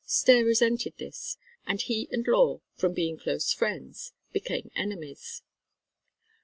[0.03, 5.43] Stair resented this, and he and Law from being close friends became enemies.